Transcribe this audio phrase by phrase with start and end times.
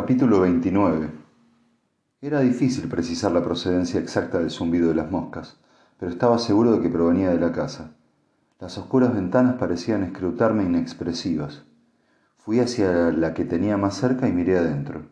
[0.00, 1.10] Capítulo 29
[2.20, 5.58] Era difícil precisar la procedencia exacta del zumbido de las moscas,
[5.98, 7.96] pero estaba seguro de que provenía de la casa.
[8.60, 11.64] Las oscuras ventanas parecían escrutarme inexpresivas.
[12.36, 15.02] Fui hacia la que tenía más cerca y miré adentro.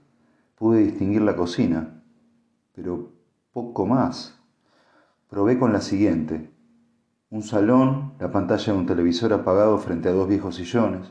[0.54, 2.04] Pude distinguir la cocina,
[2.72, 3.10] pero
[3.52, 4.38] poco más.
[5.28, 6.48] Probé con la siguiente.
[7.30, 11.10] Un salón, la pantalla de un televisor apagado frente a dos viejos sillones,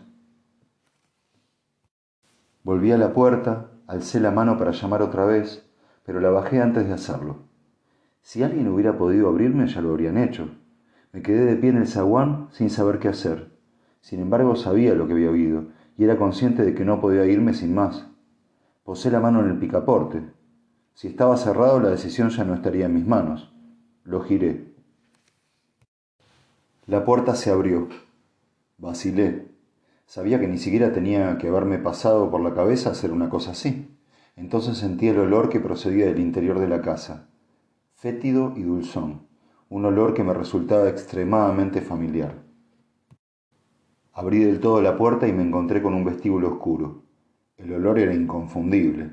[2.65, 5.69] Volví a la puerta, alcé la mano para llamar otra vez,
[6.03, 7.43] pero la bajé antes de hacerlo.
[8.23, 10.49] Si alguien hubiera podido abrirme, ya lo habrían hecho.
[11.13, 13.51] Me quedé de pie en el zaguán sin saber qué hacer.
[14.01, 17.53] Sin embargo, sabía lo que había oído y era consciente de que no podía irme
[17.53, 18.07] sin más.
[18.83, 20.23] Posé la mano en el picaporte.
[20.95, 23.53] Si estaba cerrado, la decisión ya no estaría en mis manos.
[24.05, 24.73] Lo giré.
[26.87, 27.89] La puerta se abrió.
[28.79, 29.54] Vacilé.
[30.05, 33.89] Sabía que ni siquiera tenía que haberme pasado por la cabeza hacer una cosa así.
[34.35, 37.29] Entonces sentí el olor que procedía del interior de la casa,
[37.95, 39.27] fétido y dulzón,
[39.69, 42.43] un olor que me resultaba extremadamente familiar.
[44.13, 47.03] Abrí del todo la puerta y me encontré con un vestíbulo oscuro.
[47.57, 49.11] El olor era inconfundible.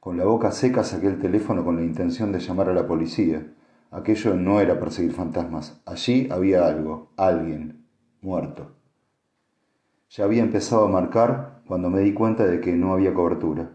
[0.00, 3.54] Con la boca seca saqué el teléfono con la intención de llamar a la policía.
[3.90, 5.82] Aquello no era perseguir fantasmas.
[5.84, 7.84] Allí había algo, alguien,
[8.20, 8.77] muerto.
[10.10, 13.72] Ya había empezado a marcar cuando me di cuenta de que no había cobertura.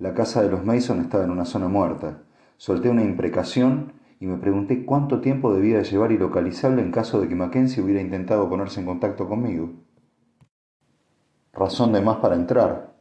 [0.00, 2.22] La casa de los Mason estaba en una zona muerta.
[2.56, 7.28] Solté una imprecación y me pregunté cuánto tiempo debía llevar y localizarle en caso de
[7.28, 9.70] que Mackenzie hubiera intentado ponerse en contacto conmigo.
[11.52, 12.96] Razón de más para entrar.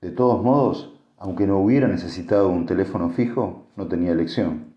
[0.00, 4.74] De todos modos, aunque no hubiera necesitado un teléfono fijo, no tenía elección.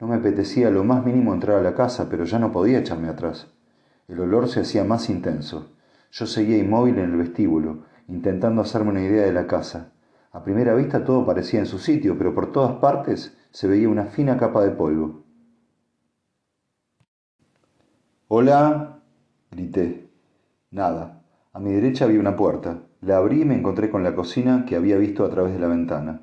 [0.00, 3.08] No me apetecía lo más mínimo entrar a la casa, pero ya no podía echarme
[3.08, 3.46] atrás.
[4.08, 5.77] El olor se hacía más intenso.
[6.10, 9.92] Yo seguía inmóvil en el vestíbulo, intentando hacerme una idea de la casa.
[10.32, 14.06] A primera vista todo parecía en su sitio, pero por todas partes se veía una
[14.06, 15.24] fina capa de polvo.
[18.28, 19.00] Hola,
[19.50, 20.10] grité.
[20.70, 21.22] Nada.
[21.52, 22.82] A mi derecha había una puerta.
[23.00, 25.68] La abrí y me encontré con la cocina que había visto a través de la
[25.68, 26.22] ventana.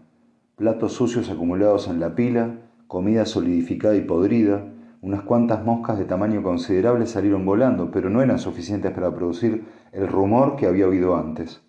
[0.56, 4.72] Platos sucios acumulados en la pila, comida solidificada y podrida,
[5.02, 10.08] unas cuantas moscas de tamaño considerable salieron volando, pero no eran suficientes para producir el
[10.08, 11.62] rumor que había oído antes.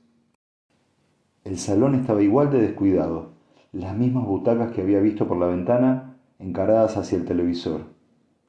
[1.44, 3.30] El salón estaba igual de descuidado,
[3.72, 7.82] las mismas butacas que había visto por la ventana encaradas hacia el televisor.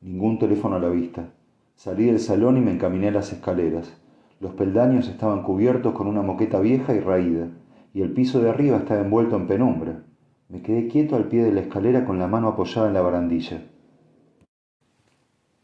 [0.02, 1.30] Ningún teléfono a la vista.
[1.76, 3.94] Salí del salón y me encaminé a las escaleras.
[4.40, 7.50] Los peldaños estaban cubiertos con una moqueta vieja y raída,
[7.94, 10.04] y el piso de arriba estaba envuelto en penumbra.
[10.50, 13.64] Me quedé quieto al pie de la escalera con la mano apoyada en la barandilla.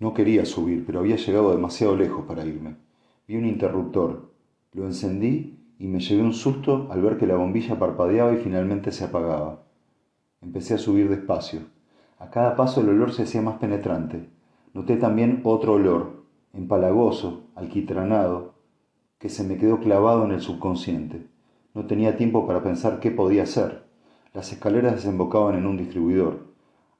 [0.03, 2.75] No quería subir, pero había llegado demasiado lejos para irme.
[3.25, 4.33] Vi un interruptor.
[4.73, 8.91] Lo encendí y me llevé un susto al ver que la bombilla parpadeaba y finalmente
[8.91, 9.63] se apagaba.
[10.41, 11.61] Empecé a subir despacio.
[12.19, 14.27] A cada paso el olor se hacía más penetrante.
[14.73, 18.55] Noté también otro olor, empalagoso, alquitranado,
[19.19, 21.27] que se me quedó clavado en el subconsciente.
[21.73, 23.85] No tenía tiempo para pensar qué podía hacer.
[24.33, 26.52] Las escaleras desembocaban en un distribuidor.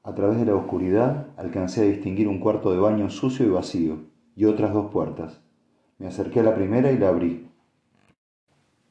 [0.06, 4.00] A través de la oscuridad alcancé a distinguir un cuarto de baño sucio y vacío,
[4.36, 5.40] y otras dos puertas.
[5.98, 7.48] Me acerqué a la primera y la abrí.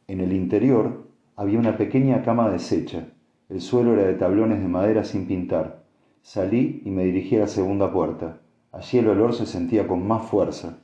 [0.07, 3.09] En el interior había una pequeña cama deshecha.
[3.47, 5.83] El suelo era de tablones de madera sin pintar.
[6.23, 8.39] Salí y me dirigí a la segunda puerta.
[8.71, 10.79] Allí el olor se sentía con más fuerza.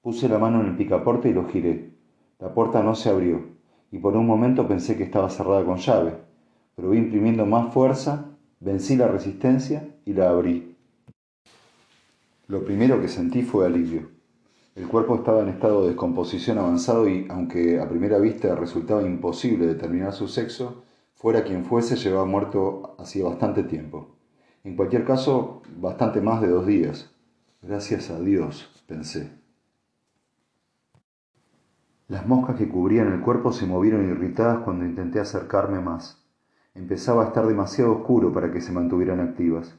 [0.00, 1.90] Puse la mano en el picaporte y lo giré.
[2.38, 3.42] La puerta no se abrió,
[3.90, 6.14] y por un momento pensé que estaba cerrada con llave,
[6.74, 8.31] pero vi imprimiendo más fuerza
[8.64, 10.76] Vencí la resistencia y la abrí.
[12.46, 14.10] Lo primero que sentí fue alivio.
[14.76, 19.66] El cuerpo estaba en estado de descomposición avanzado y, aunque a primera vista resultaba imposible
[19.66, 20.84] determinar su sexo,
[21.16, 24.14] fuera quien fuese, llevaba muerto hacía bastante tiempo.
[24.62, 27.10] En cualquier caso, bastante más de dos días.
[27.62, 29.32] Gracias a Dios, pensé.
[32.06, 36.21] Las moscas que cubrían el cuerpo se movieron irritadas cuando intenté acercarme más.
[36.74, 39.74] Empezaba a estar demasiado oscuro para que se mantuvieran activas.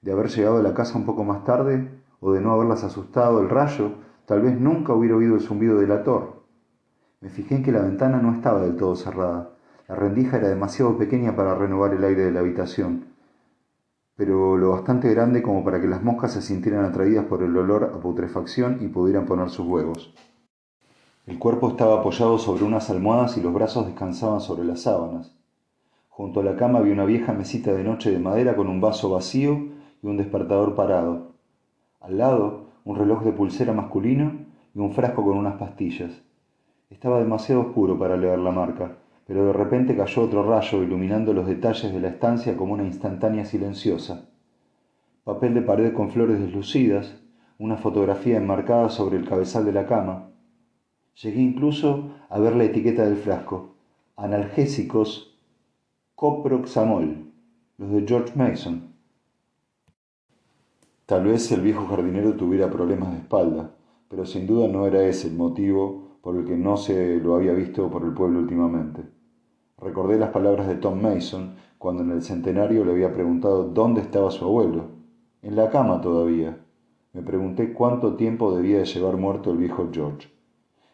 [0.00, 1.90] De haber llegado a la casa un poco más tarde,
[2.20, 3.92] o de no haberlas asustado el rayo,
[4.26, 6.28] tal vez nunca hubiera oído el zumbido de la torre.
[7.20, 9.50] Me fijé en que la ventana no estaba del todo cerrada.
[9.88, 13.06] La rendija era demasiado pequeña para renovar el aire de la habitación,
[14.16, 17.84] pero lo bastante grande como para que las moscas se sintieran atraídas por el olor
[17.84, 20.14] a putrefacción y pudieran poner sus huevos.
[21.26, 25.39] El cuerpo estaba apoyado sobre unas almohadas y los brazos descansaban sobre las sábanas.
[26.10, 29.08] Junto a la cama había una vieja mesita de noche de madera con un vaso
[29.08, 29.68] vacío
[30.02, 31.32] y un despertador parado.
[32.00, 34.32] Al lado, un reloj de pulsera masculino
[34.74, 36.22] y un frasco con unas pastillas.
[36.90, 41.46] Estaba demasiado oscuro para leer la marca, pero de repente cayó otro rayo iluminando los
[41.46, 44.28] detalles de la estancia como una instantánea silenciosa.
[45.22, 47.22] Papel de pared con flores deslucidas,
[47.58, 50.30] una fotografía enmarcada sobre el cabezal de la cama.
[51.22, 53.76] Llegué incluso a ver la etiqueta del frasco,
[54.16, 55.29] analgésicos
[56.20, 57.32] coproxamol,
[57.78, 58.92] los de George Mason.
[61.06, 63.70] Tal vez el viejo jardinero tuviera problemas de espalda,
[64.06, 67.54] pero sin duda no era ese el motivo por el que no se lo había
[67.54, 69.00] visto por el pueblo últimamente.
[69.78, 74.30] Recordé las palabras de Tom Mason cuando en el centenario le había preguntado dónde estaba
[74.30, 74.88] su abuelo.
[75.40, 76.54] En la cama todavía.
[77.14, 80.28] Me pregunté cuánto tiempo debía de llevar muerto el viejo George,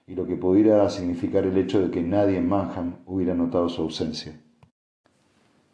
[0.06, 3.82] y lo que pudiera significar el hecho de que nadie en Manham hubiera notado su
[3.82, 4.40] ausencia.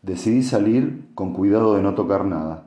[0.03, 2.67] Decidí salir con cuidado de no tocar nada.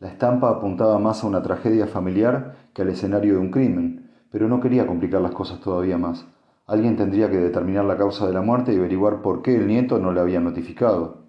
[0.00, 4.48] La estampa apuntaba más a una tragedia familiar que al escenario de un crimen, pero
[4.48, 6.26] no quería complicar las cosas todavía más.
[6.66, 9.98] Alguien tendría que determinar la causa de la muerte y averiguar por qué el nieto
[9.98, 11.22] no le había notificado.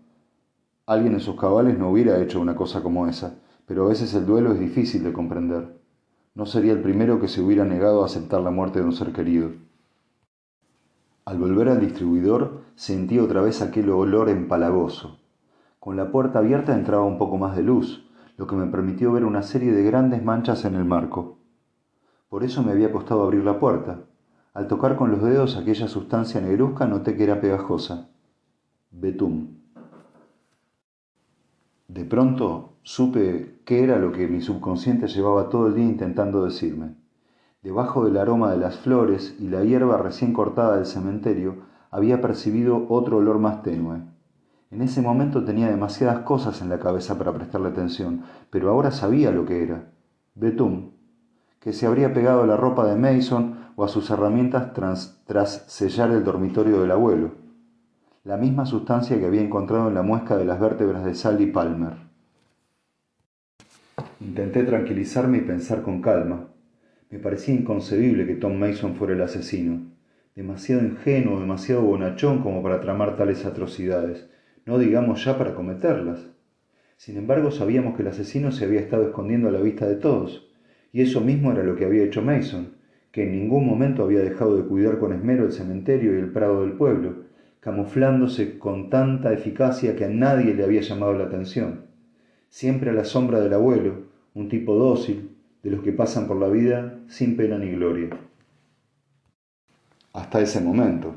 [0.87, 4.25] Alguien en sus cabales no hubiera hecho una cosa como esa, pero a veces el
[4.25, 5.79] duelo es difícil de comprender.
[6.33, 9.13] No sería el primero que se hubiera negado a aceptar la muerte de un ser
[9.13, 9.51] querido.
[11.23, 15.21] Al volver al distribuidor sentí otra vez aquel olor empalagoso.
[15.85, 19.23] Con la puerta abierta entraba un poco más de luz, lo que me permitió ver
[19.23, 21.37] una serie de grandes manchas en el marco.
[22.27, 23.99] Por eso me había costado abrir la puerta.
[24.55, 28.09] Al tocar con los dedos aquella sustancia negruzca noté que era pegajosa.
[28.89, 29.61] Betún.
[31.87, 36.95] De pronto supe qué era lo que mi subconsciente llevaba todo el día intentando decirme.
[37.61, 41.57] Debajo del aroma de las flores y la hierba recién cortada del cementerio
[41.91, 44.14] había percibido otro olor más tenue,
[44.75, 49.31] en ese momento tenía demasiadas cosas en la cabeza para prestarle atención, pero ahora sabía
[49.31, 49.85] lo que era.
[50.35, 50.91] Betún,
[51.61, 56.11] que se habría pegado a la ropa de Mason o a sus herramientas tras sellar
[56.11, 57.31] el dormitorio del abuelo.
[58.25, 61.93] La misma sustancia que había encontrado en la muesca de las vértebras de Sally Palmer.
[64.19, 66.47] Intenté tranquilizarme y pensar con calma.
[67.09, 69.83] Me parecía inconcebible que Tom Mason fuera el asesino.
[70.35, 74.34] Demasiado ingenuo, demasiado bonachón como para tramar tales atrocidades
[74.65, 76.27] no digamos ya para cometerlas.
[76.97, 80.49] Sin embargo, sabíamos que el asesino se había estado escondiendo a la vista de todos,
[80.91, 82.75] y eso mismo era lo que había hecho Mason,
[83.11, 86.61] que en ningún momento había dejado de cuidar con esmero el cementerio y el prado
[86.61, 87.25] del pueblo,
[87.59, 91.85] camuflándose con tanta eficacia que a nadie le había llamado la atención,
[92.49, 94.03] siempre a la sombra del abuelo,
[94.33, 98.09] un tipo dócil, de los que pasan por la vida sin pena ni gloria.
[100.13, 101.15] Hasta ese momento.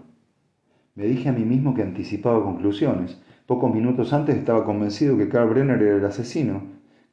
[0.95, 5.49] Me dije a mí mismo que anticipaba conclusiones, Pocos minutos antes estaba convencido que Carl
[5.49, 6.65] Brenner era el asesino.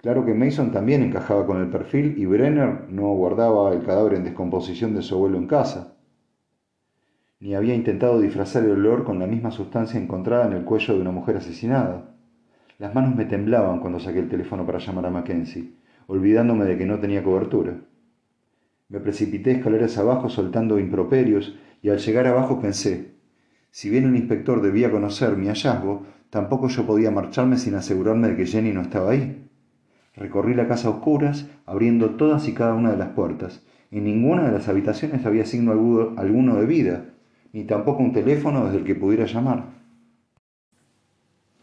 [0.01, 4.25] Claro que Mason también encajaba con el perfil y Brenner no guardaba el cadáver en
[4.25, 5.95] descomposición de su abuelo en casa.
[7.39, 10.99] Ni había intentado disfrazar el olor con la misma sustancia encontrada en el cuello de
[10.99, 12.13] una mujer asesinada.
[12.79, 15.71] Las manos me temblaban cuando saqué el teléfono para llamar a Mackenzie,
[16.07, 17.77] olvidándome de que no tenía cobertura.
[18.89, 23.15] Me precipité escaleras abajo soltando improperios y al llegar abajo pensé,
[23.71, 28.35] si bien el inspector debía conocer mi hallazgo, Tampoco yo podía marcharme sin asegurarme de
[28.35, 29.47] que Jenny no estaba ahí.
[30.15, 33.65] Recorrí la casa a oscuras, abriendo todas y cada una de las puertas.
[33.91, 35.71] En ninguna de las habitaciones había signo
[36.17, 37.05] alguno de vida,
[37.53, 39.65] ni tampoco un teléfono desde el que pudiera llamar.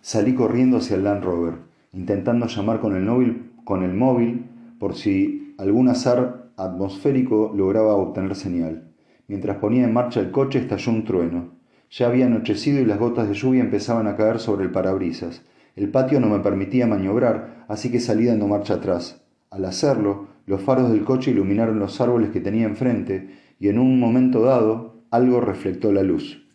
[0.00, 1.54] Salí corriendo hacia el Land Rover,
[1.92, 4.46] intentando llamar con el, móvil, con el móvil
[4.78, 8.92] por si algún azar atmosférico lograba obtener señal.
[9.28, 11.51] Mientras ponía en marcha el coche estalló un trueno.
[11.92, 15.42] Ya había anochecido y las gotas de lluvia empezaban a caer sobre el parabrisas.
[15.76, 19.22] El patio no me permitía maniobrar, así que salí dando marcha atrás.
[19.50, 24.00] Al hacerlo, los faros del coche iluminaron los árboles que tenía enfrente y en un
[24.00, 26.48] momento dado algo reflectó la luz.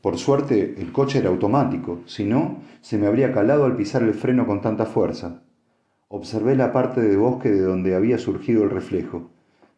[0.00, 4.14] Por suerte, el coche era automático, si no, se me habría calado al pisar el
[4.14, 5.42] freno con tanta fuerza.
[6.08, 9.28] Observé la parte de bosque de donde había surgido el reflejo,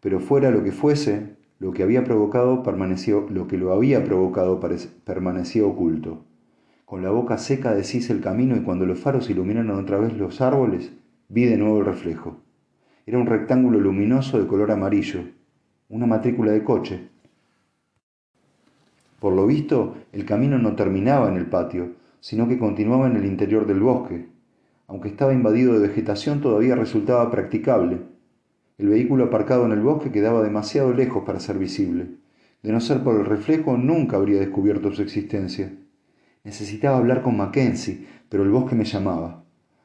[0.01, 4.59] pero fuera lo que fuese, lo que había provocado permaneció, lo que lo había provocado
[5.05, 6.25] permaneció oculto.
[6.85, 10.41] Con la boca seca deshice el camino y cuando los faros iluminaron otra vez los
[10.41, 10.93] árboles,
[11.29, 12.39] vi de nuevo el reflejo.
[13.07, 15.21] Era un rectángulo luminoso de color amarillo,
[15.89, 17.11] una matrícula de coche.
[19.21, 23.25] Por lo visto, el camino no terminaba en el patio, sino que continuaba en el
[23.25, 24.27] interior del bosque.
[24.89, 28.01] Aunque estaba invadido de vegetación, todavía resultaba practicable
[28.83, 32.09] el vehículo aparcado en el bosque quedaba demasiado lejos para ser visible.
[32.65, 35.73] De no ser por el reflejo, nunca habría descubierto su existencia.
[36.43, 39.45] Necesitaba hablar con Mackenzie, pero el bosque me llamaba.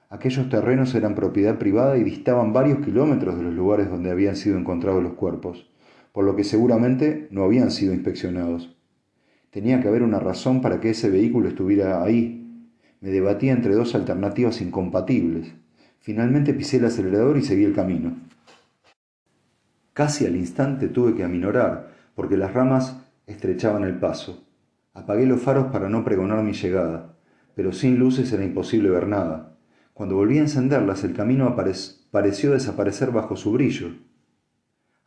[0.10, 4.58] Aquellos terrenos eran propiedad privada y distaban varios kilómetros de los lugares donde habían sido
[4.58, 5.70] encontrados los cuerpos,
[6.12, 8.76] por lo que seguramente no habían sido inspeccionados.
[9.52, 12.66] Tenía que haber una razón para que ese vehículo estuviera ahí.
[13.02, 15.54] Me debatía entre dos alternativas incompatibles.
[16.00, 18.27] Finalmente pisé el acelerador y seguí el camino.
[19.98, 24.48] Casi al instante tuve que aminorar, porque las ramas estrechaban el paso.
[24.94, 27.16] Apagué los faros para no pregonar mi llegada,
[27.56, 29.58] pero sin luces era imposible ver nada.
[29.96, 31.56] Cuando volví a encenderlas, el camino
[32.12, 33.88] pareció desaparecer bajo su brillo.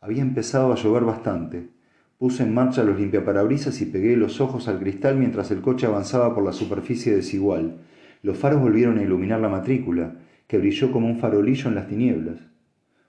[0.01, 1.69] Había empezado a llover bastante.
[2.17, 6.35] Puse en marcha los limpiaparabrisas y pegué los ojos al cristal mientras el coche avanzaba
[6.35, 7.77] por la superficie desigual.
[8.23, 10.15] Los faros volvieron a iluminar la matrícula,
[10.47, 12.41] que brilló como un farolillo en las tinieblas.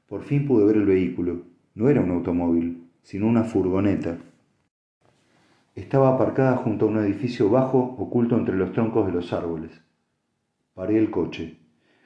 [0.07, 1.51] Por fin pude ver el vehículo.
[1.75, 4.19] No era un automóvil, sino una furgoneta.
[5.75, 9.81] Estaba aparcada junto a un edificio bajo oculto entre los troncos de los árboles.
[10.75, 11.57] Paré el coche.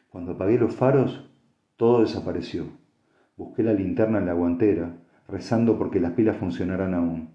[0.08, 1.28] Cuando apagué los faros,
[1.74, 2.66] todo desapareció.
[3.36, 7.30] Busqué la linterna en la guantera, rezando porque las pilas funcionaran aún.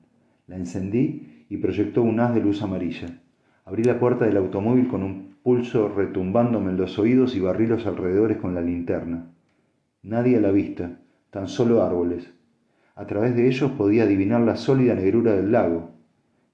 [0.48, 3.20] La encendí y proyectó un haz de luz amarilla.
[3.66, 7.86] Abrí la puerta del automóvil con un pulso retumbándome en los oídos y barrí los
[7.86, 9.34] alrededores con la linterna.
[10.02, 11.01] Nadie a la vista,
[11.32, 12.32] tan solo árboles.
[12.94, 15.92] A través de ellos podía adivinar la sólida negrura del lago.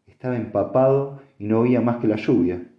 [0.06, 2.70] Estaba empapado y no oía más que la lluvia.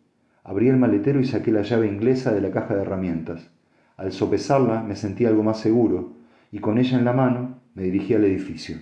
[0.44, 3.50] Abrí el maletero y saqué la llave inglesa de la caja de herramientas.
[3.96, 6.14] Al sopesarla me sentí algo más seguro
[6.52, 8.78] y con ella en la mano me dirigí al edificio.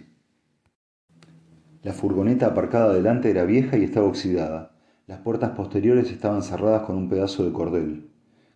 [1.82, 4.76] La furgoneta aparcada delante era vieja y estaba oxidada.
[5.06, 8.10] Las puertas posteriores estaban cerradas con un pedazo de cordel.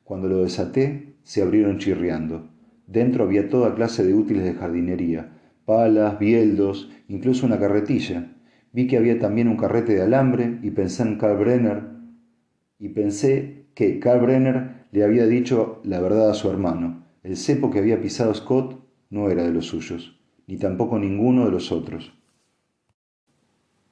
[0.04, 2.49] Cuando lo desaté, se abrieron chirriando.
[2.90, 5.30] Dentro había toda clase de útiles de jardinería,
[5.64, 8.32] palas, bieldos, incluso una carretilla.
[8.72, 11.84] Vi que había también un carrete de alambre y pensé en Karl Brenner
[12.80, 17.06] y pensé que Karl Brenner le había dicho la verdad a su hermano.
[17.22, 20.18] El cepo que había pisado Scott no era de los suyos,
[20.48, 22.12] ni tampoco ninguno de los otros.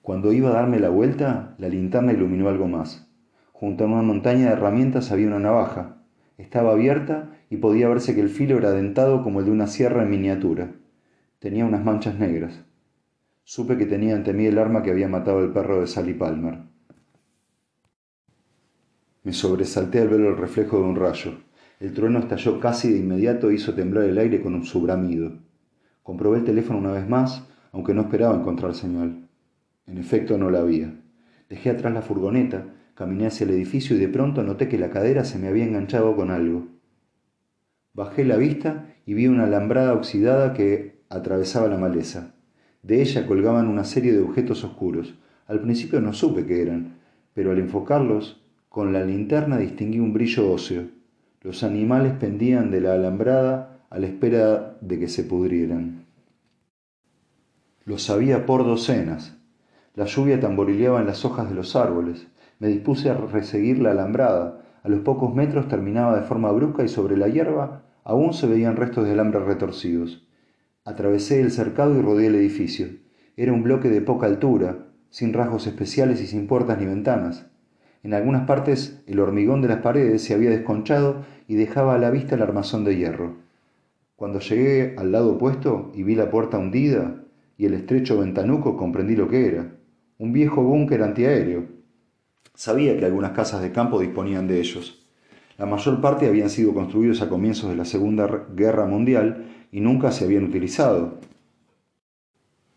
[0.02, 3.08] Cuando iba a darme la vuelta, la linterna iluminó algo más.
[3.52, 5.97] Junto a una montaña de herramientas había una navaja.
[6.38, 10.04] Estaba abierta y podía verse que el filo era dentado como el de una sierra
[10.04, 10.72] en miniatura.
[11.40, 12.64] Tenía unas manchas negras.
[13.42, 16.60] Supe que tenía ante mí el arma que había matado el perro de Sally Palmer.
[19.24, 21.32] Me sobresalté al ver el reflejo de un rayo.
[21.80, 25.32] El trueno estalló casi de inmediato e hizo temblar el aire con un subramido.
[26.04, 29.28] Comprobé el teléfono una vez más, aunque no esperaba encontrar señal.
[29.86, 30.94] En efecto, no la había.
[31.48, 32.64] Dejé atrás la furgoneta,
[32.98, 36.16] caminé hacia el edificio y de pronto noté que la cadera se me había enganchado
[36.16, 36.66] con algo.
[37.94, 42.34] Bajé la vista y vi una alambrada oxidada que atravesaba la maleza.
[42.82, 45.14] De ella colgaban una serie de objetos oscuros.
[45.46, 46.96] Al principio no supe qué eran,
[47.34, 50.88] pero al enfocarlos, con la linterna distinguí un brillo óseo.
[51.42, 56.04] Los animales pendían de la alambrada a la espera de que se pudrieran.
[57.84, 59.36] Los había por docenas.
[59.94, 62.26] La lluvia tamborileaba en las hojas de los árboles.
[62.58, 64.62] Me dispuse a reseguir la alambrada.
[64.82, 68.76] A los pocos metros terminaba de forma brusca y sobre la hierba Aún se veían
[68.76, 70.26] restos de alambre retorcidos.
[70.86, 72.86] Atravesé el cercado y rodeé el edificio.
[73.36, 77.50] Era un bloque de poca altura, sin rasgos especiales y sin puertas ni ventanas.
[78.02, 82.10] En algunas partes el hormigón de las paredes se había desconchado y dejaba a la
[82.10, 83.36] vista el armazón de hierro.
[84.16, 87.24] Cuando llegué al lado opuesto y vi la puerta hundida
[87.58, 89.74] y el estrecho ventanuco comprendí lo que era.
[90.16, 91.66] Un viejo búnker antiaéreo.
[92.58, 95.06] Sabía que algunas casas de campo disponían de ellos.
[95.58, 100.10] La mayor parte habían sido construidos a comienzos de la Segunda Guerra Mundial y nunca
[100.10, 101.20] se habían utilizado.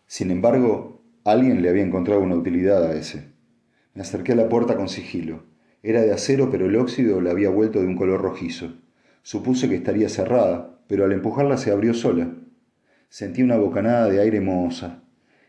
[0.05, 3.31] Sin embargo, alguien le había encontrado una utilidad a ese.
[3.95, 5.45] Me acerqué a la puerta con sigilo.
[5.81, 8.73] Era de acero, pero el óxido la había vuelto de un color rojizo.
[9.23, 12.31] Supuse que estaría cerrada, pero al empujarla se abrió sola.
[13.09, 15.01] Sentí una bocanada de aire mohosa.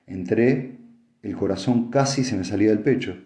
[0.06, 0.78] Entré,
[1.22, 3.16] el corazón casi se me salía del pecho.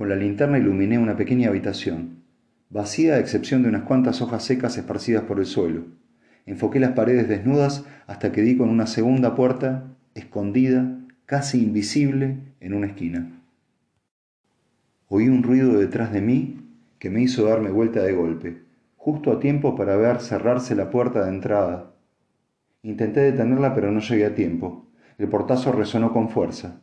[0.00, 2.22] Con la linterna iluminé una pequeña habitación
[2.70, 5.82] vacía a excepción de unas cuantas hojas secas esparcidas por el suelo.
[6.46, 12.72] Enfoqué las paredes desnudas hasta que di con una segunda puerta, escondida, casi invisible, en
[12.72, 13.42] una esquina.
[15.08, 16.66] Oí un ruido detrás de mí
[16.98, 18.62] que me hizo darme vuelta de golpe,
[18.96, 21.92] justo a tiempo para ver cerrarse la puerta de entrada.
[22.82, 24.86] Intenté detenerla pero no llegué a tiempo.
[25.18, 26.80] El portazo resonó con fuerza.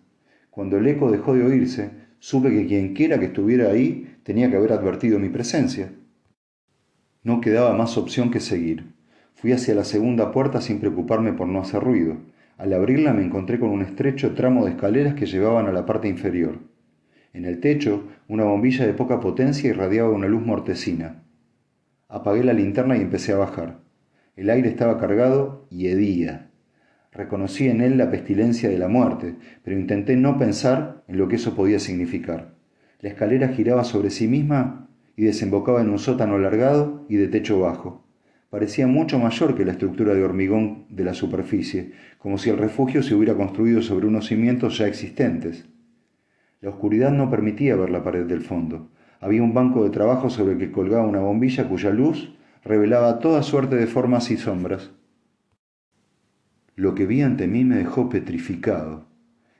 [0.51, 4.73] Cuando el eco dejó de oírse, supe que quienquiera que estuviera ahí tenía que haber
[4.73, 5.91] advertido mi presencia.
[7.23, 8.93] No quedaba más opción que seguir.
[9.33, 12.17] Fui hacia la segunda puerta sin preocuparme por no hacer ruido.
[12.57, 16.07] Al abrirla me encontré con un estrecho tramo de escaleras que llevaban a la parte
[16.07, 16.59] inferior.
[17.33, 21.23] En el techo, una bombilla de poca potencia irradiaba una luz mortecina.
[22.07, 23.79] Apagué la linterna y empecé a bajar.
[24.35, 26.46] El aire estaba cargado y hedía.
[27.17, 29.33] Reconocí en él la pestilencia de la muerte,
[29.63, 32.53] pero intenté no pensar en lo que eso podía significar.
[32.99, 37.59] La escalera giraba sobre sí misma y desembocaba en un sótano alargado y de techo
[37.59, 38.05] bajo.
[38.51, 43.01] Parecía mucho mayor que la estructura de hormigón de la superficie, como si el refugio
[43.01, 45.65] se hubiera construido sobre unos cimientos ya existentes.
[46.61, 48.91] La oscuridad no permitía ver la pared del fondo.
[49.19, 53.41] Había un banco de trabajo sobre el que colgaba una bombilla cuya luz revelaba toda
[53.41, 54.91] suerte de formas y sombras.
[56.77, 59.07] Lo que vi ante mí me dejó petrificado.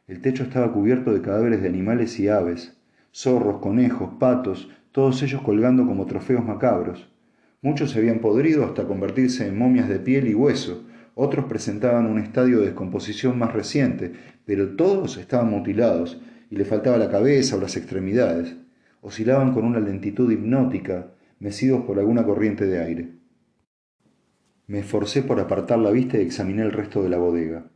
[0.05, 2.77] El techo estaba cubierto de cadáveres de animales y aves,
[3.11, 7.11] zorros, conejos, patos, todos ellos colgando como trofeos macabros.
[7.63, 12.19] Muchos se habían podrido hasta convertirse en momias de piel y hueso, otros presentaban un
[12.19, 14.13] estadio de descomposición más reciente,
[14.45, 16.21] pero todos estaban mutilados
[16.51, 18.55] y le faltaba la cabeza o las extremidades.
[19.01, 21.07] Oscilaban con una lentitud hipnótica,
[21.39, 23.09] mecidos por alguna corriente de aire.
[24.69, 27.67] Me esforcé por apartar la vista y examiné el resto de la bodega.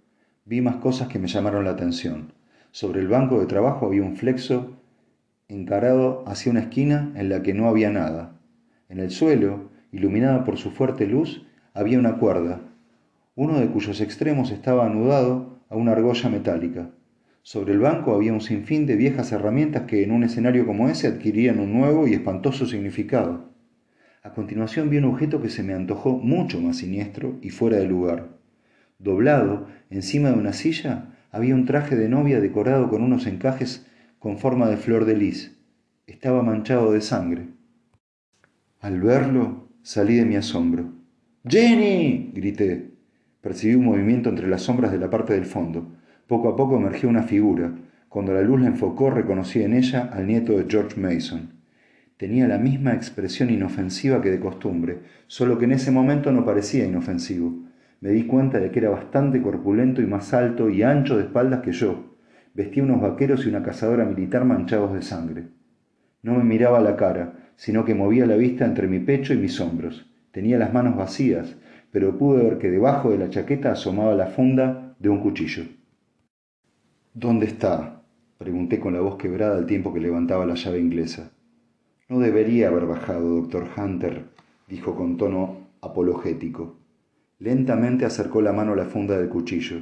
[0.44, 2.34] Vi más cosas que me llamaron la atención.
[2.72, 4.78] Sobre el banco de trabajo había un flexo
[5.48, 8.38] encarado hacia una esquina en la que no había nada.
[8.90, 12.60] En el suelo, iluminada por su fuerte luz, había una cuerda,
[13.36, 16.90] uno de cuyos extremos estaba anudado a una argolla metálica.
[17.42, 21.08] Sobre el banco había un sinfín de viejas herramientas que en un escenario como ese
[21.08, 23.51] adquirían un nuevo y espantoso significado.
[24.24, 27.88] A continuación vi un objeto que se me antojó mucho más siniestro y fuera de
[27.88, 28.38] lugar.
[29.00, 33.88] Doblado, encima de una silla, había un traje de novia decorado con unos encajes
[34.20, 35.58] con forma de flor de lis.
[36.06, 37.48] Estaba manchado de sangre.
[38.80, 40.94] Al verlo, salí de mi asombro.
[41.44, 42.32] ¡Jenny!
[42.36, 42.92] grité.
[43.42, 45.96] Percibí un movimiento entre las sombras de la parte del fondo.
[46.28, 47.74] Poco a poco emergió una figura.
[48.08, 51.61] Cuando la luz la enfocó, reconocí en ella al nieto de George Mason.
[52.22, 56.86] Tenía la misma expresión inofensiva que de costumbre, solo que en ese momento no parecía
[56.86, 57.64] inofensivo.
[58.00, 61.62] Me di cuenta de que era bastante corpulento y más alto y ancho de espaldas
[61.62, 62.16] que yo.
[62.54, 65.48] Vestía unos vaqueros y una cazadora militar manchados de sangre.
[66.22, 69.60] No me miraba la cara, sino que movía la vista entre mi pecho y mis
[69.60, 70.08] hombros.
[70.30, 71.58] Tenía las manos vacías,
[71.92, 75.64] pero pude ver que debajo de la chaqueta asomaba la funda de un cuchillo.
[77.16, 78.04] ¿Dónde está?
[78.38, 81.32] pregunté con la voz quebrada al tiempo que levantaba la llave inglesa.
[82.12, 84.26] No debería haber bajado, doctor Hunter,
[84.68, 86.76] dijo con tono apologético.
[87.40, 89.78] Lentamente acercó la mano a la funda del cuchillo.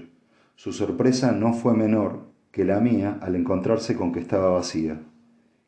[0.53, 5.01] Su sorpresa no fue menor que la mía al encontrarse con que estaba vacía.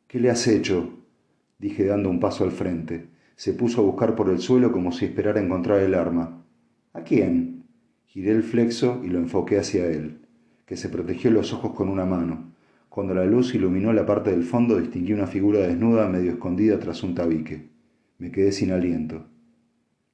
[0.08, 1.00] ¿Qué le has hecho?
[1.58, 3.08] dije dando un paso al frente.
[3.36, 6.44] Se puso a buscar por el suelo como si esperara encontrar el arma.
[6.94, 7.64] ¿A quién?
[8.06, 10.28] Giré el flexo y lo enfoqué hacia él,
[10.68, 12.51] que se protegió los ojos con una mano.
[12.92, 17.04] Cuando la luz iluminó la parte del fondo distinguí una figura desnuda medio escondida tras
[17.04, 17.70] un tabique.
[18.18, 19.28] Me quedé sin aliento.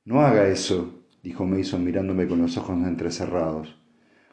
[0.05, 3.81] No haga eso, dijo Mason mirándome con los ojos entrecerrados.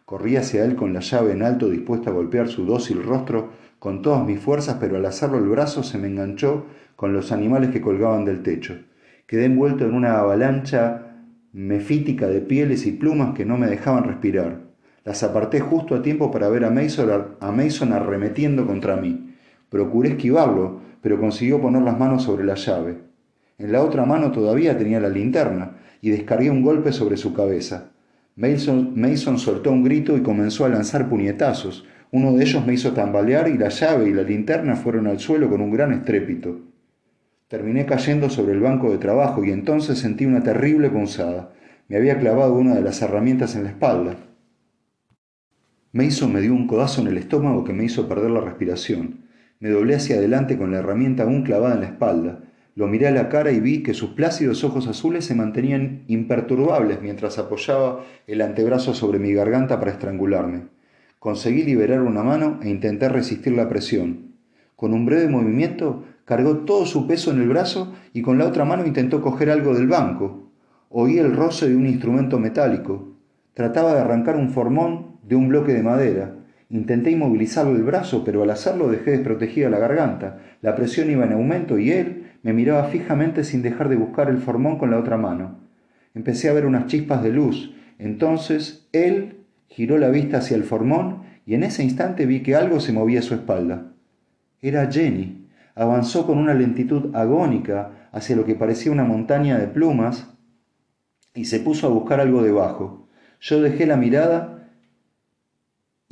[0.05, 4.03] Corrí hacia él con la llave en alto dispuesta a golpear su dócil rostro con
[4.03, 7.81] todas mis fuerzas, pero al hacerlo el brazo se me enganchó con los animales que
[7.81, 8.79] colgaban del techo.
[9.27, 11.17] Quedé envuelto en una avalancha
[11.55, 14.74] mefítica de pieles y plumas que no me dejaban respirar.
[15.05, 19.35] Las aparté justo a tiempo para ver a Mason, Mason arremetiendo contra mí.
[19.69, 22.97] Procuré esquivarlo, pero consiguió poner las manos sobre la llave.
[23.59, 27.91] En la otra mano todavía tenía la linterna y descargué un golpe sobre su cabeza.
[28.37, 31.85] Mason, soltó un grito y comenzó a lanzar puñetazos.
[32.11, 35.49] Uno de ellos me hizo tambalear y la llave y la linterna fueron al suelo
[35.49, 36.61] con un gran estrépito.
[37.47, 41.53] Terminé cayendo sobre el banco de trabajo y entonces sentí una terrible punzada.
[41.89, 44.17] Me había clavado una de las herramientas en la espalda.
[45.95, 49.21] Mason me dio un codazo en el estómago que me hizo perder la respiración.
[49.61, 52.41] Me doblé hacia adelante con la herramienta aún clavada en la espalda.
[52.75, 57.01] Lo miré a la cara y vi que sus plácidos ojos azules se mantenían imperturbables
[57.01, 60.63] mientras apoyaba el antebrazo sobre mi garganta para estrangularme.
[61.21, 64.33] Conseguí liberar una mano e intenté resistir la presión.
[64.75, 68.65] Con un breve movimiento cargó todo su peso en el brazo y con la otra
[68.65, 70.51] mano intentó coger algo del banco.
[70.89, 73.15] Oí el roce de un instrumento metálico.
[73.55, 76.35] Trataba de arrancar un formón de un bloque de madera.
[76.71, 80.39] Intenté inmovilizarlo el brazo, pero al hacerlo dejé desprotegida la garganta.
[80.61, 84.39] La presión iba en aumento y él, me miraba fijamente sin dejar de buscar el
[84.39, 85.61] formón con la otra mano.
[86.15, 87.75] Empecé a ver unas chispas de luz.
[87.99, 92.81] Entonces él giró la vista hacia el formón y en ese instante vi que algo
[92.81, 93.93] se movía a su espalda.
[94.61, 95.49] Era Jenny.
[95.75, 100.29] Avanzó con una lentitud agónica hacia lo que parecía una montaña de plumas
[101.35, 103.09] y se puso a buscar algo debajo.
[103.41, 104.54] Yo dejé la mirada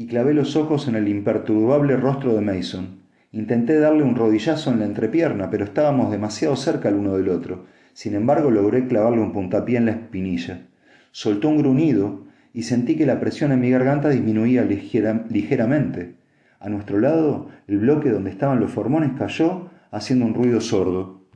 [0.02, 3.02] y clavé los ojos en el imperturbable rostro de Mason.
[3.30, 7.66] Intenté darle un rodillazo en la entrepierna, pero estábamos demasiado cerca el uno del otro.
[7.92, 10.66] Sin embargo, logré clavarle un puntapié en la espinilla.
[11.12, 16.16] Soltó un gruñido y sentí que la presión en mi garganta disminuía ligeramente.
[16.58, 21.28] A nuestro lado, el bloque donde estaban los formones cayó haciendo un ruido sordo.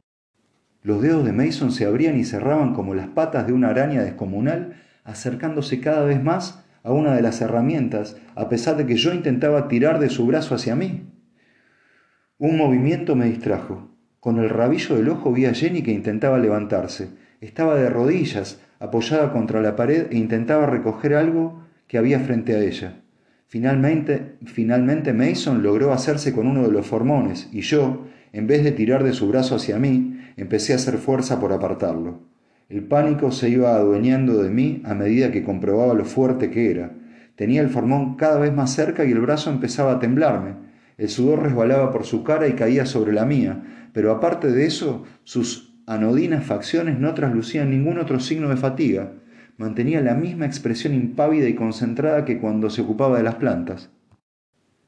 [0.83, 4.75] Los dedos de Mason se abrían y cerraban como las patas de una araña descomunal,
[5.05, 9.67] acercándose cada vez más a una de las herramientas, a pesar de que yo intentaba
[9.67, 11.03] tirar de su brazo hacia mí.
[12.39, 13.91] Un movimiento me distrajo.
[14.21, 17.09] Con el rabillo del ojo vi a Jenny que intentaba levantarse.
[17.41, 22.61] Estaba de rodillas, apoyada contra la pared e intentaba recoger algo que había frente a
[22.61, 23.03] ella.
[23.49, 28.71] Finalmente, finalmente Mason logró hacerse con uno de los formones y yo, en vez de
[28.71, 32.36] tirar de su brazo hacia mí, empecé a hacer fuerza por apartarlo.
[32.69, 36.95] El pánico se iba adueñando de mí a medida que comprobaba lo fuerte que era.
[37.37, 40.55] Tenía el formón cada vez más cerca y el brazo empezaba a temblarme.
[40.99, 45.05] El sudor resbalaba por su cara y caía sobre la mía, pero aparte de eso,
[45.23, 49.13] sus anodinas facciones no traslucían ningún otro signo de fatiga.
[49.59, 53.91] Mantenía la misma expresión impávida y concentrada que cuando se ocupaba de las plantas.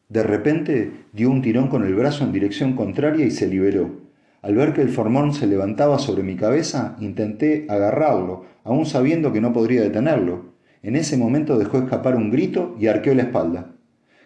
[0.09, 4.08] De repente dio un tirón con el brazo en dirección contraria y se liberó.
[4.41, 9.41] Al ver que el formón se levantaba sobre mi cabeza, intenté agarrarlo, aún sabiendo que
[9.41, 10.53] no podría detenerlo.
[10.83, 13.73] En ese momento dejó escapar un grito y arqueó la espalda.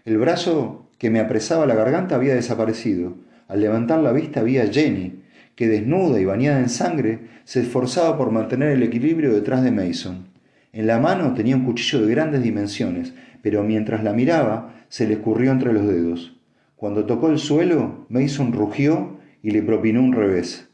[0.04, 3.14] El brazo que me apresaba la garganta había desaparecido.
[3.48, 5.22] Al levantar la vista vi a Jenny,
[5.56, 10.28] que desnuda y bañada en sangre, se esforzaba por mantener el equilibrio detrás de Mason.
[10.72, 15.14] En la mano tenía un cuchillo de grandes dimensiones, pero mientras la miraba, se le
[15.14, 16.38] escurrió entre los dedos.
[16.76, 19.11] Cuando tocó el suelo, Mason rugió
[19.42, 20.68] y le propinó un revés.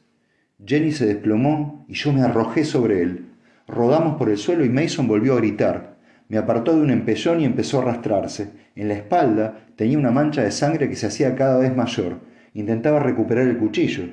[0.64, 3.26] Jenny se desplomó y yo me arrojé sobre él.
[3.66, 5.96] Rodamos por el suelo y Mason volvió a gritar.
[6.28, 8.50] Me apartó de un empellón y empezó a arrastrarse.
[8.74, 12.20] En la espalda tenía una mancha de sangre que se hacía cada vez mayor.
[12.54, 14.04] Intentaba recuperar el cuchillo.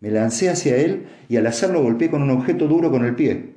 [0.00, 3.56] Me lancé hacia él y al hacerlo golpeé con un objeto duro con el pie.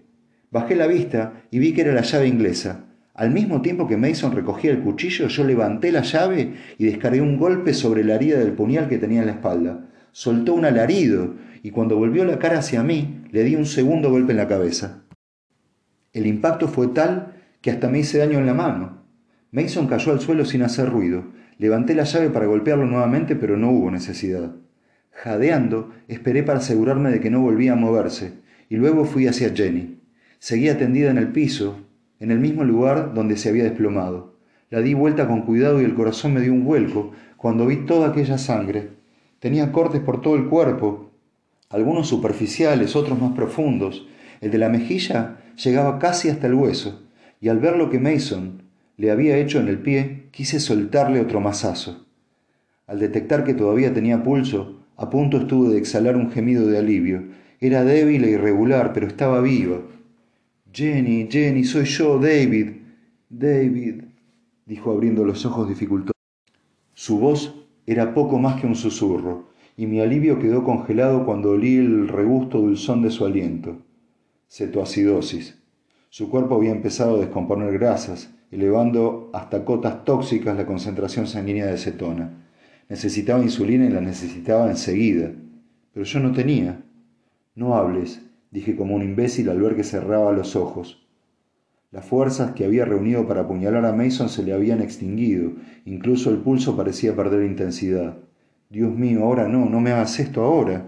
[0.52, 2.86] Bajé la vista y vi que era la llave inglesa.
[3.14, 7.38] Al mismo tiempo que Mason recogía el cuchillo, yo levanté la llave y descargué un
[7.38, 9.88] golpe sobre la herida del puñal que tenía en la espalda.
[10.14, 14.32] Soltó un alarido y cuando volvió la cara hacia mí, le di un segundo golpe
[14.32, 15.06] en la cabeza.
[16.14, 19.04] El impacto fue tal que hasta me hice daño en la mano.
[19.52, 21.26] Mason cayó al suelo sin hacer ruido.
[21.58, 24.56] Levanté la llave para golpearlo nuevamente, pero no hubo necesidad.
[25.10, 28.34] Jadeando, esperé para asegurarme de que no volvía a moverse,
[28.70, 30.00] y luego fui hacia Jenny.
[30.38, 31.80] Seguía tendida en el piso,
[32.20, 34.38] en el mismo lugar donde se había desplomado.
[34.70, 38.10] La di vuelta con cuidado y el corazón me dio un vuelco cuando vi toda
[38.10, 39.03] aquella sangre.
[39.44, 41.12] Tenía cortes por todo el cuerpo,
[41.68, 44.08] algunos superficiales, otros más profundos.
[44.40, 47.02] El de la mejilla llegaba casi hasta el hueso,
[47.42, 48.62] y al ver lo que Mason
[48.96, 52.06] le había hecho en el pie, quise soltarle otro mazazo.
[52.88, 57.26] Al detectar que todavía tenía pulso, a punto estuvo de exhalar un gemido de alivio.
[57.60, 59.82] Era débil e irregular, pero estaba viva.
[60.72, 62.78] Jenny, Jenny, soy yo, David.
[63.30, 64.06] David,
[64.66, 66.14] dijo abriendo los ojos dificultosos.
[66.94, 71.78] Su voz era poco más que un susurro, y mi alivio quedó congelado cuando olí
[71.78, 73.78] el regusto dulzón de su aliento.
[74.50, 75.60] Cetoacidosis.
[76.10, 81.78] Su cuerpo había empezado a descomponer grasas, elevando hasta cotas tóxicas la concentración sanguínea de
[81.78, 82.46] cetona.
[82.88, 85.32] Necesitaba insulina y la necesitaba enseguida.
[85.92, 86.84] Pero yo no tenía.
[87.56, 91.03] No hables, dije como un imbécil al ver que cerraba los ojos.
[91.94, 95.52] Las fuerzas que había reunido para apuñalar a Mason se le habían extinguido,
[95.86, 98.18] incluso el pulso parecía perder intensidad.
[98.72, 100.88] Dios mío, ahora no, no me hagas esto ahora.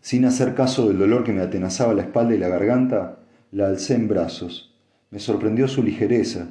[0.00, 3.18] Sin hacer caso del dolor que me atenazaba la espalda y la garganta,
[3.50, 4.72] la alcé en brazos.
[5.10, 6.46] Me sorprendió su ligereza.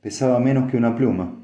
[0.00, 1.36] Pesaba menos que una pluma.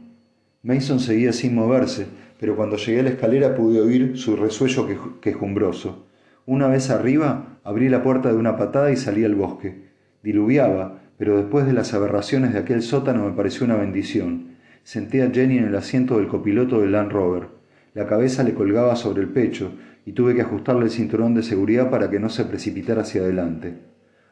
[0.65, 2.09] Mason seguía sin moverse,
[2.41, 4.89] pero cuando llegué a la escalera pude oír su resuello
[5.21, 6.07] quejumbroso.
[6.45, 9.88] Una vez arriba, abrí la puerta de una patada y salí al bosque.
[10.23, 14.57] Diluviaba, pero después de las aberraciones de aquel sótano me pareció una bendición.
[14.83, 17.49] Senté a Jenny en el asiento del copiloto del Land Rover.
[17.95, 19.73] La cabeza le colgaba sobre el pecho
[20.07, 23.75] y tuve que ajustarle el cinturón de seguridad para que no se precipitara hacia adelante.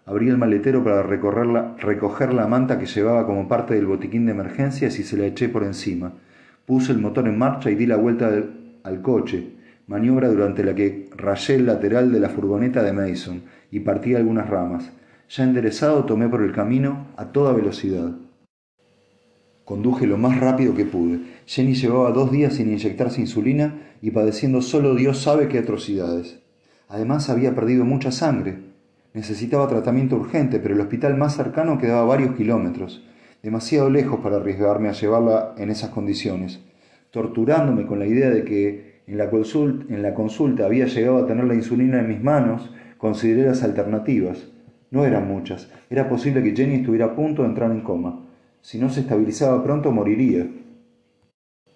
[0.07, 4.99] Abrí el maletero para recoger la manta que llevaba como parte del botiquín de emergencias
[5.01, 6.13] y se la eché por encima.
[6.65, 8.31] Puse el motor en marcha y di la vuelta
[8.85, 9.57] al coche,
[9.89, 14.49] maniobra durante la que rayé el lateral de la furgoneta de Mason y partí algunas
[14.49, 14.93] ramas.
[15.29, 18.13] Ya enderezado tomé por el camino a toda velocidad.
[19.65, 21.19] Conduje lo más rápido que pude.
[21.47, 26.39] Jenny llevaba dos días sin inyectarse insulina y padeciendo solo Dios sabe qué atrocidades.
[26.89, 28.59] Además había perdido mucha sangre.
[29.13, 33.03] Necesitaba tratamiento urgente, pero el hospital más cercano quedaba varios kilómetros,
[33.43, 36.61] demasiado lejos para arriesgarme a llevarla en esas condiciones,
[37.11, 41.27] torturándome con la idea de que en la, consulta, en la consulta había llegado a
[41.27, 44.47] tener la insulina en mis manos, consideré las alternativas.
[44.91, 45.71] No eran muchas.
[45.91, 48.27] Era posible que Jenny estuviera a punto de entrar en coma.
[48.61, 50.47] Si no se estabilizaba pronto, moriría.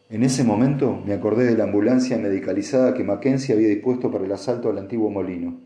[0.08, 4.32] En ese momento me acordé de la ambulancia medicalizada que Mackenzie había dispuesto para el
[4.32, 5.60] asalto al antiguo molino.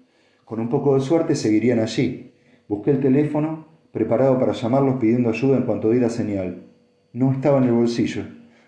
[0.44, 2.32] Con un poco de suerte seguirían allí.
[2.68, 6.64] Busqué el teléfono, preparado para llamarlos pidiendo ayuda en cuanto diera señal.
[7.14, 8.24] No estaba en el bolsillo.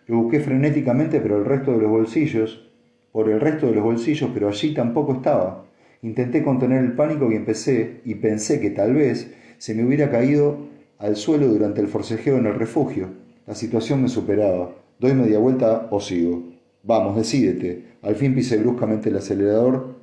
[0.07, 2.71] Lo busqué frenéticamente, pero el resto de los bolsillos,
[3.13, 5.67] por el resto de los bolsillos, pero allí tampoco estaba.
[6.03, 10.69] Intenté contener el pánico y empecé, y pensé que tal vez se me hubiera caído
[10.99, 13.09] al suelo durante el forcejeo en el refugio.
[13.47, 14.75] La situación me superaba.
[14.99, 16.53] Doy media vuelta o sigo.
[16.83, 17.85] Vamos, decídete.
[18.03, 19.97] Al fin pisé bruscamente el acelerador.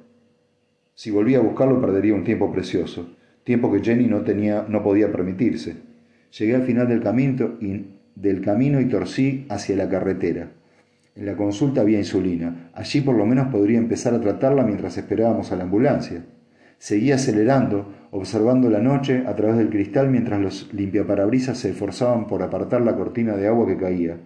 [0.96, 3.08] Si volvía a buscarlo perdería un tiempo precioso,
[3.44, 5.76] tiempo que Jenny no, tenía, no podía permitirse.
[6.38, 7.58] Llegué al final del camino,
[8.16, 10.52] del camino y torcí hacia la carretera.
[11.16, 12.72] En la consulta había insulina.
[12.74, 16.26] Allí por lo menos podría empezar a tratarla mientras esperábamos a la ambulancia.
[16.80, 22.42] Seguí acelerando, observando la noche a través del cristal mientras los limpiaparabrisas se esforzaban por
[22.42, 24.18] apartar la cortina de agua que caía.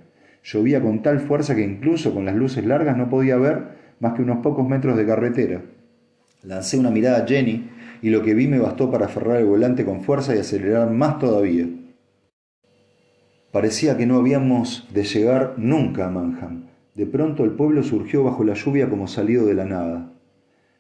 [0.43, 4.21] Llovía con tal fuerza que incluso con las luces largas no podía ver más que
[4.21, 5.62] unos pocos metros de carretera.
[6.43, 7.69] Lancé una mirada a Jenny
[8.02, 11.19] y lo que vi me bastó para aferrar el volante con fuerza y acelerar más
[11.19, 11.67] todavía.
[13.52, 16.76] Parecía que no habíamos de llegar nunca a Manham.
[16.97, 20.13] De pronto el pueblo surgió bajo la lluvia como salido de la nada.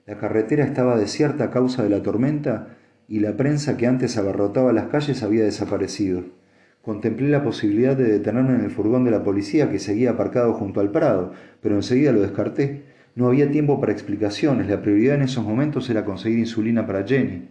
[0.07, 2.69] La carretera estaba desierta a causa de la tormenta
[3.07, 6.23] y la prensa que antes abarrotaba las calles había desaparecido.
[6.81, 10.79] Contemplé la posibilidad de detenerme en el furgón de la policía que seguía aparcado junto
[10.79, 12.85] al prado, pero enseguida lo descarté.
[13.13, 17.49] No había tiempo para explicaciones, la prioridad en esos momentos era conseguir insulina para Jenny.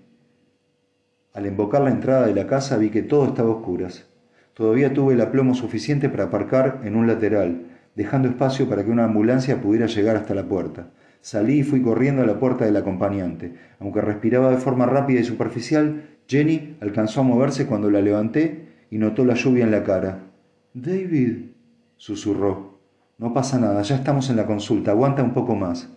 [1.34, 4.08] Al embocar la entrada de la casa vi que todo estaba a oscuras.
[4.54, 9.04] Todavía tuve el aplomo suficiente para aparcar en un lateral, dejando espacio para que una
[9.04, 10.90] ambulancia pudiera llegar hasta la puerta.
[11.20, 13.54] Salí y fui corriendo a la puerta del acompañante.
[13.80, 18.98] Aunque respiraba de forma rápida y superficial, Jenny alcanzó a moverse cuando la levanté y
[18.98, 20.20] notó la lluvia en la cara.
[20.74, 21.52] David,
[21.96, 22.78] susurró.
[23.18, 25.88] No pasa nada, ya estamos en la consulta, aguanta un poco más.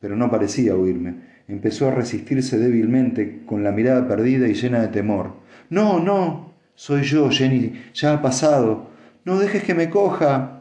[0.00, 1.16] Pero no parecía oírme.
[1.48, 5.32] Empezó a resistirse débilmente, con la mirada perdida y llena de temor.
[5.70, 8.90] No, no, soy yo, Jenny, ya ha pasado.
[9.24, 10.57] No dejes que me coja.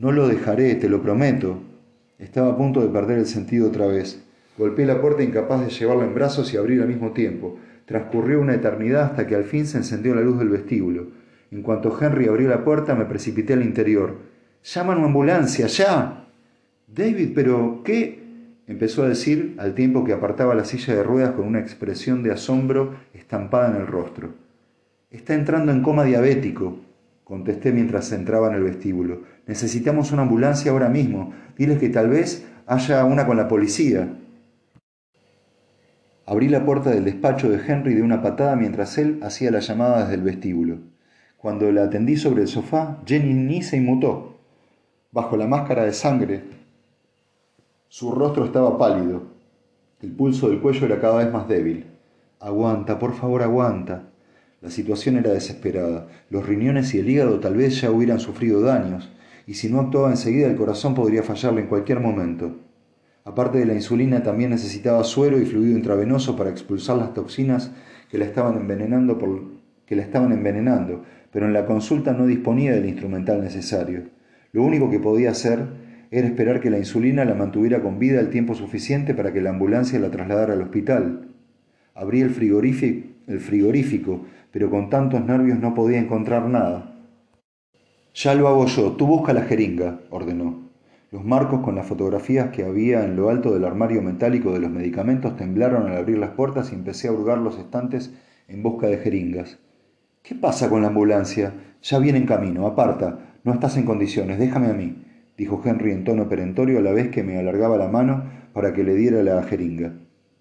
[0.00, 1.58] No lo dejaré, te lo prometo.
[2.18, 4.24] Estaba a punto de perder el sentido otra vez.
[4.56, 7.58] Golpeé la puerta incapaz de llevarla en brazos y abrir al mismo tiempo.
[7.84, 11.08] Transcurrió una eternidad hasta que al fin se encendió la luz del vestíbulo.
[11.50, 14.16] En cuanto Henry abrió la puerta, me precipité al interior.
[14.64, 16.24] ¡Llaman una ambulancia, ya!
[16.86, 18.20] David, pero ¿qué?
[18.68, 22.32] empezó a decir al tiempo que apartaba la silla de ruedas con una expresión de
[22.32, 24.30] asombro estampada en el rostro.
[25.10, 26.78] Está entrando en coma diabético,
[27.30, 29.20] contesté mientras entraba en el vestíbulo.
[29.50, 31.32] Necesitamos una ambulancia ahora mismo.
[31.58, 34.16] Diles que tal vez haya una con la policía.
[36.24, 40.02] Abrí la puerta del despacho de Henry de una patada mientras él hacía la llamada
[40.02, 40.78] desde el vestíbulo.
[41.36, 44.38] Cuando la atendí sobre el sofá, Jenny ni se inmutó.
[45.10, 46.44] Bajo la máscara de sangre,
[47.88, 49.24] su rostro estaba pálido.
[50.00, 51.86] El pulso del cuello era cada vez más débil.
[52.38, 54.10] Aguanta, por favor, aguanta.
[54.60, 56.06] La situación era desesperada.
[56.28, 59.10] Los riñones y el hígado tal vez ya hubieran sufrido daños,
[59.50, 62.60] y si no actuaba enseguida el corazón podría fallarle en cualquier momento.
[63.24, 67.72] Aparte de la insulina, también necesitaba suero y fluido intravenoso para expulsar las toxinas
[68.08, 69.18] que la estaban envenenando,
[71.32, 74.04] pero en la consulta no disponía del instrumental necesario.
[74.52, 75.66] Lo único que podía hacer
[76.12, 79.50] era esperar que la insulina la mantuviera con vida el tiempo suficiente para que la
[79.50, 81.26] ambulancia la trasladara al hospital.
[81.96, 86.99] Abrí el frigorífico, el frigorífico, pero con tantos nervios no podía encontrar nada.
[88.14, 90.68] Ya lo hago yo, tú busca la jeringa, ordenó.
[91.12, 94.70] Los marcos con las fotografías que había en lo alto del armario metálico de los
[94.70, 98.12] medicamentos temblaron al abrir las puertas y empecé a hurgar los estantes
[98.48, 99.58] en busca de jeringas.
[100.22, 101.52] ¿Qué pasa con la ambulancia?
[101.82, 105.04] Ya viene en camino, aparta, no estás en condiciones, déjame a mí,
[105.36, 108.84] dijo Henry en tono perentorio a la vez que me alargaba la mano para que
[108.84, 109.94] le diera la jeringa.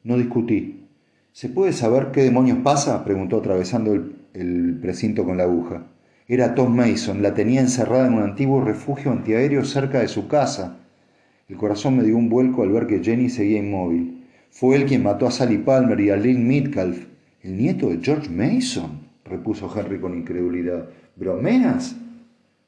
[0.04, 0.88] No discutí.
[1.32, 3.06] ¿Se puede saber qué demonios pasa?
[3.06, 5.84] preguntó atravesando el, el precinto con la aguja.
[6.32, 10.78] Era Tom Mason, la tenía encerrada en un antiguo refugio antiaéreo cerca de su casa.
[11.48, 14.28] El corazón me dio un vuelco al ver que Jenny seguía inmóvil.
[14.52, 17.08] Fue él quien mató a Sally Palmer y a Lynn Midcalf.
[17.42, 19.08] ¿El nieto de George Mason?
[19.26, 20.90] repuso Henry con incredulidad.
[21.16, 21.96] ¿Bromeas?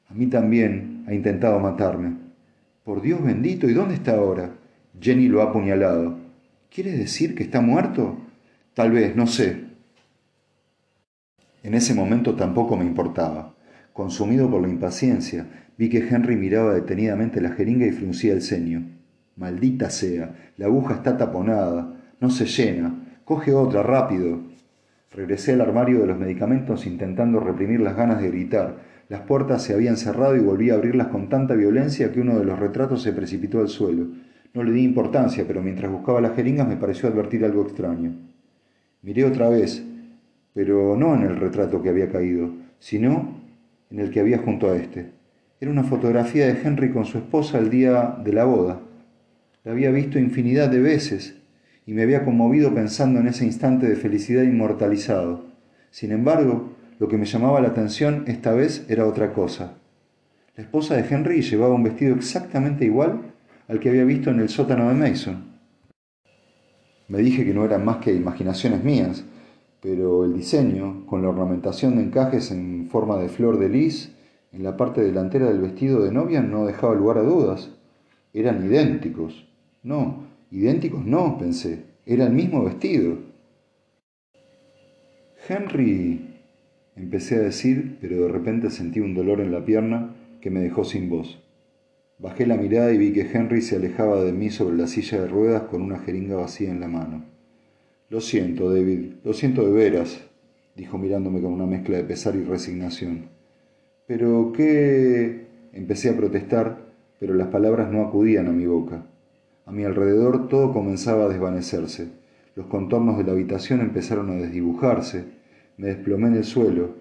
[0.09, 2.15] A mí también ha intentado matarme.
[2.83, 4.55] Por Dios bendito, ¿y dónde está ahora?
[4.99, 6.17] Jenny lo ha apuñalado.
[6.73, 8.17] ¿Quiere decir que está muerto?
[8.73, 9.70] Tal vez, no sé.
[11.63, 13.55] En ese momento tampoco me importaba.
[13.93, 15.45] Consumido por la impaciencia,
[15.77, 18.87] vi que Henry miraba detenidamente la jeringa y fruncía el ceño.
[19.35, 23.19] Maldita sea, la aguja está taponada, no se llena.
[23.25, 24.39] Coge otra, rápido.
[25.11, 28.77] Regresé al armario de los medicamentos intentando reprimir las ganas de gritar.
[29.09, 32.45] Las puertas se habían cerrado y volví a abrirlas con tanta violencia que uno de
[32.45, 34.07] los retratos se precipitó al suelo.
[34.53, 38.15] No le di importancia, pero mientras buscaba las jeringas me pareció advertir algo extraño.
[39.01, 39.85] Miré otra vez,
[40.53, 43.41] pero no en el retrato que había caído, sino
[43.89, 45.11] en el que había junto a este.
[45.59, 48.79] Era una fotografía de Henry con su esposa el día de la boda.
[49.63, 51.35] La había visto infinidad de veces
[51.85, 55.45] y me había conmovido pensando en ese instante de felicidad inmortalizado.
[55.91, 59.75] Sin embargo, lo que me llamaba la atención esta vez era otra cosa.
[60.55, 63.33] La esposa de Henry llevaba un vestido exactamente igual
[63.67, 65.45] al que había visto en el sótano de Mason.
[67.07, 69.25] Me dije que no eran más que imaginaciones mías,
[69.81, 74.15] pero el diseño, con la ornamentación de encajes en forma de flor de lis
[74.51, 77.71] en la parte delantera del vestido de novia, no dejaba lugar a dudas.
[78.33, 79.47] Eran idénticos.
[79.81, 81.85] No, idénticos no, pensé.
[82.05, 83.17] Era el mismo vestido.
[85.47, 86.35] Henry,
[86.95, 90.83] empecé a decir, pero de repente sentí un dolor en la pierna que me dejó
[90.83, 91.41] sin voz.
[92.19, 95.27] Bajé la mirada y vi que Henry se alejaba de mí sobre la silla de
[95.27, 97.30] ruedas con una jeringa vacía en la mano.
[98.11, 100.21] Lo siento, David, lo siento de veras,
[100.75, 103.29] dijo mirándome con una mezcla de pesar y resignación.
[104.05, 105.45] Pero qué...
[105.71, 109.05] empecé a protestar, pero las palabras no acudían a mi boca.
[109.65, 112.09] A mi alrededor todo comenzaba a desvanecerse.
[112.53, 115.23] Los contornos de la habitación empezaron a desdibujarse.
[115.77, 116.95] Me desplomé en el suelo.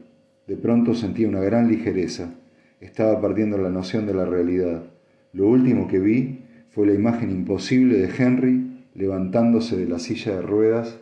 [0.47, 2.35] De pronto sentí una gran ligereza.
[2.81, 4.85] Estaba perdiendo la noción de la realidad.
[5.33, 8.70] Lo último que vi fue la imagen imposible de Henry
[9.01, 10.99] levantándose de la silla de ruedas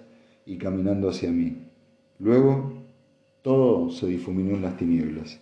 [0.46, 1.56] y caminando hacia mí.
[2.18, 2.72] Luego,
[3.42, 5.40] todo se difuminó en las tinieblas.